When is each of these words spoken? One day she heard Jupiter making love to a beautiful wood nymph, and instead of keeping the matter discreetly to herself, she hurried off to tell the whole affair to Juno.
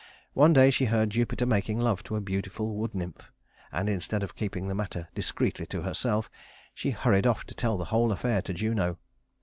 One 0.33 0.51
day 0.53 0.71
she 0.71 0.85
heard 0.85 1.11
Jupiter 1.11 1.45
making 1.45 1.77
love 1.79 2.01
to 2.05 2.15
a 2.15 2.21
beautiful 2.21 2.73
wood 2.73 2.95
nymph, 2.95 3.31
and 3.71 3.87
instead 3.87 4.23
of 4.23 4.35
keeping 4.35 4.67
the 4.67 4.73
matter 4.73 5.07
discreetly 5.13 5.67
to 5.67 5.83
herself, 5.83 6.27
she 6.73 6.89
hurried 6.89 7.27
off 7.27 7.43
to 7.45 7.53
tell 7.53 7.77
the 7.77 7.85
whole 7.93 8.11
affair 8.11 8.41
to 8.41 8.53
Juno. 8.55 8.97